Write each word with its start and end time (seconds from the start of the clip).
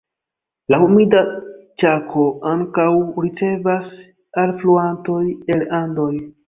La 0.73 0.79
Humida 0.85 1.21
Ĉako 1.83 2.25
ankaŭ 2.55 2.89
ricevas 3.29 3.95
alfluantoj 4.47 5.25
el 5.57 5.67
Andoj. 5.85 6.15